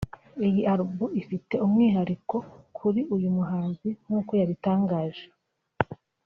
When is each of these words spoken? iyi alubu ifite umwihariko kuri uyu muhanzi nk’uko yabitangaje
iyi 0.47 0.61
alubu 0.71 1.05
ifite 1.21 1.53
umwihariko 1.65 2.35
kuri 2.77 3.01
uyu 3.15 3.29
muhanzi 3.37 3.89
nk’uko 4.03 4.31
yabitangaje 4.39 5.25